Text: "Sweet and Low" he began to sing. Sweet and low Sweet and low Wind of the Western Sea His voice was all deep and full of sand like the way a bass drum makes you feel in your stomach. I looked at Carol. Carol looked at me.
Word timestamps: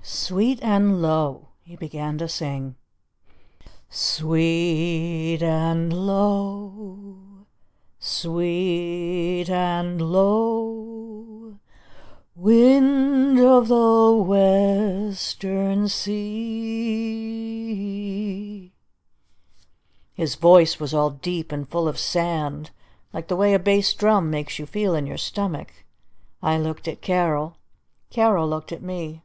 "Sweet 0.00 0.58
and 0.62 1.02
Low" 1.02 1.48
he 1.64 1.76
began 1.76 2.16
to 2.16 2.26
sing. 2.26 2.76
Sweet 3.90 5.42
and 5.42 5.92
low 5.92 7.44
Sweet 7.98 9.50
and 9.50 10.00
low 10.00 11.58
Wind 12.34 13.38
of 13.38 13.68
the 13.68 14.12
Western 15.06 15.88
Sea 15.88 18.72
His 20.14 20.36
voice 20.36 20.80
was 20.80 20.94
all 20.94 21.10
deep 21.10 21.52
and 21.52 21.68
full 21.68 21.86
of 21.86 21.98
sand 21.98 22.70
like 23.12 23.28
the 23.28 23.36
way 23.36 23.52
a 23.52 23.58
bass 23.58 23.92
drum 23.92 24.30
makes 24.30 24.58
you 24.58 24.64
feel 24.64 24.94
in 24.94 25.06
your 25.06 25.18
stomach. 25.18 25.84
I 26.42 26.56
looked 26.56 26.88
at 26.88 27.02
Carol. 27.02 27.58
Carol 28.08 28.48
looked 28.48 28.72
at 28.72 28.80
me. 28.80 29.20